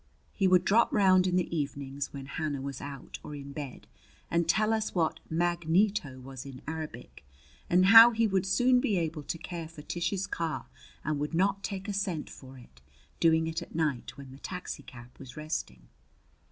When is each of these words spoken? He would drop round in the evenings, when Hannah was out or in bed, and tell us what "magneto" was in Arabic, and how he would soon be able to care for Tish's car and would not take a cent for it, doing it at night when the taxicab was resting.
He 0.33 0.47
would 0.47 0.65
drop 0.65 0.91
round 0.91 1.27
in 1.27 1.35
the 1.35 1.55
evenings, 1.55 2.11
when 2.11 2.25
Hannah 2.25 2.63
was 2.63 2.81
out 2.81 3.19
or 3.21 3.35
in 3.35 3.51
bed, 3.51 3.85
and 4.31 4.49
tell 4.49 4.73
us 4.73 4.95
what 4.95 5.19
"magneto" 5.29 6.19
was 6.19 6.43
in 6.43 6.63
Arabic, 6.67 7.23
and 7.69 7.85
how 7.85 8.09
he 8.09 8.25
would 8.25 8.47
soon 8.47 8.79
be 8.79 8.97
able 8.97 9.21
to 9.21 9.37
care 9.37 9.67
for 9.67 9.83
Tish's 9.83 10.25
car 10.25 10.65
and 11.05 11.19
would 11.19 11.35
not 11.35 11.61
take 11.61 11.87
a 11.87 11.93
cent 11.93 12.31
for 12.31 12.57
it, 12.57 12.81
doing 13.19 13.45
it 13.45 13.61
at 13.61 13.75
night 13.75 14.17
when 14.17 14.31
the 14.31 14.39
taxicab 14.39 15.11
was 15.19 15.37
resting. 15.37 15.83